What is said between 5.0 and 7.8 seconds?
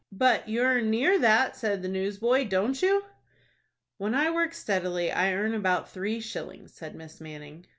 I earn about three shillings," said Miss Manning.